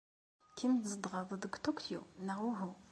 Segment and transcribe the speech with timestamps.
[0.57, 2.71] Kemm tzedɣeḍ deg Tokyo, neɣ uhu?